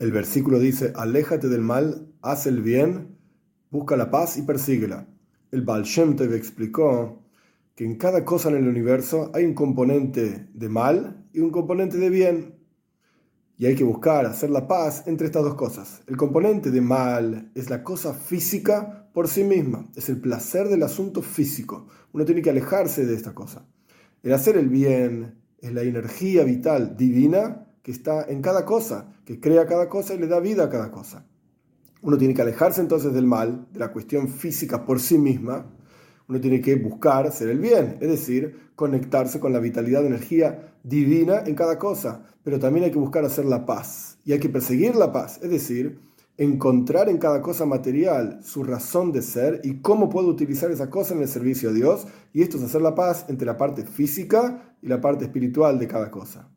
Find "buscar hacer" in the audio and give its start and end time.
13.84-14.48, 36.76-37.48, 42.98-43.44